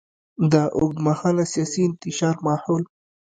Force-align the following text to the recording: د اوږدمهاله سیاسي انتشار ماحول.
د 0.51 0.53
اوږدمهاله 0.77 1.43
سیاسي 1.53 1.79
انتشار 1.89 2.35
ماحول. 2.47 2.83